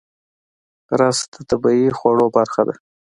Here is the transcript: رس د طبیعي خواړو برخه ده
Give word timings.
رس 0.99 1.19
د 1.33 1.35
طبیعي 1.49 1.89
خواړو 1.97 2.25
برخه 2.37 2.61
ده 2.67 2.75